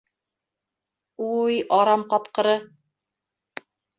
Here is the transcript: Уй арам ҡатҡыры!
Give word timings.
Уй 1.25 1.59
арам 1.77 2.05
ҡатҡыры! 2.15 2.57